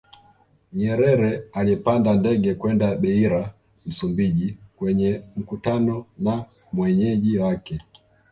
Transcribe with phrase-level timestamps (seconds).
[0.77, 3.53] Nyerer alipanda ndege kwenda Beira
[3.85, 7.79] Msumbiji kwenye mkutano na mwenyeji wake